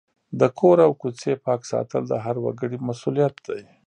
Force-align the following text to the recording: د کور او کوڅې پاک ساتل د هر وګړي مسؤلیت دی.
د 0.39 0.41
کور 0.59 0.77
او 0.85 0.91
کوڅې 1.01 1.33
پاک 1.45 1.61
ساتل 1.71 2.03
د 2.07 2.13
هر 2.25 2.35
وګړي 2.45 2.77
مسؤلیت 2.87 3.35
دی. 3.47 3.61